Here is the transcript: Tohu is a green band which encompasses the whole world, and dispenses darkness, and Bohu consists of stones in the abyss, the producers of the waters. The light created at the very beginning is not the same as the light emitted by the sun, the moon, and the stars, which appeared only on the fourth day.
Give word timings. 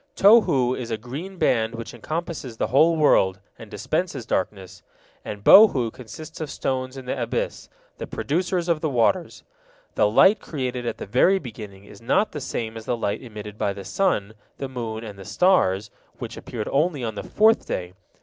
Tohu 0.15 0.75
is 0.75 0.89
a 0.89 0.97
green 0.97 1.37
band 1.37 1.75
which 1.75 1.93
encompasses 1.93 2.57
the 2.57 2.65
whole 2.73 2.95
world, 2.97 3.39
and 3.59 3.69
dispenses 3.69 4.25
darkness, 4.25 4.81
and 5.23 5.43
Bohu 5.43 5.91
consists 5.93 6.41
of 6.41 6.49
stones 6.49 6.97
in 6.97 7.05
the 7.05 7.21
abyss, 7.21 7.69
the 7.99 8.07
producers 8.07 8.67
of 8.67 8.81
the 8.81 8.89
waters. 8.89 9.43
The 9.93 10.09
light 10.09 10.39
created 10.39 10.87
at 10.87 10.97
the 10.97 11.05
very 11.05 11.37
beginning 11.37 11.83
is 11.83 12.01
not 12.01 12.31
the 12.31 12.41
same 12.41 12.77
as 12.77 12.85
the 12.85 12.97
light 12.97 13.21
emitted 13.21 13.59
by 13.59 13.73
the 13.73 13.85
sun, 13.85 14.33
the 14.57 14.67
moon, 14.67 15.03
and 15.03 15.19
the 15.19 15.23
stars, 15.23 15.91
which 16.17 16.35
appeared 16.35 16.67
only 16.71 17.03
on 17.03 17.13
the 17.13 17.21
fourth 17.21 17.67
day. 17.67 17.93